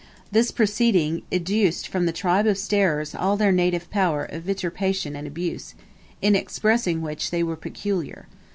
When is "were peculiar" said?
7.43-8.25